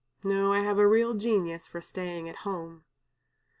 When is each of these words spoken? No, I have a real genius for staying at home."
No, 0.23 0.51
I 0.51 0.61
have 0.61 0.79
a 0.79 0.87
real 0.87 1.13
genius 1.13 1.67
for 1.67 1.79
staying 1.79 2.27
at 2.27 2.37
home." 2.37 2.85